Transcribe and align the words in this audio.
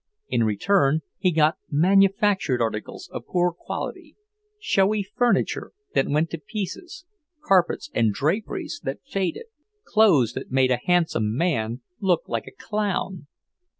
In 0.29 0.43
return 0.45 1.01
he 1.19 1.31
got 1.31 1.59
manufactured 1.69 2.59
articles 2.59 3.07
of 3.13 3.27
poor 3.27 3.53
quality; 3.53 4.15
showy 4.59 5.03
furniture 5.03 5.73
that 5.93 6.07
went 6.09 6.31
to 6.31 6.39
pieces, 6.39 7.05
carpets 7.45 7.91
and 7.93 8.11
draperies 8.11 8.81
that 8.83 9.05
faded, 9.05 9.45
clothes 9.85 10.33
that 10.33 10.49
made 10.49 10.71
a 10.71 10.79
handsome 10.85 11.35
man 11.37 11.81
look 11.99 12.23
like 12.25 12.47
a 12.47 12.51
clown. 12.51 13.27